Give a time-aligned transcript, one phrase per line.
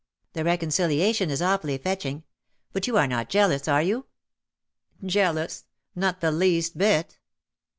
[0.33, 2.23] The reconciliation is awfully fetcbing.
[2.73, 4.07] But you are not jealous, are you
[4.99, 5.65] T'" Jealous?
[5.95, 7.19] Not the least bit.'